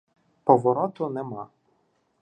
Повороту 0.43 1.09
нема. 1.09 1.47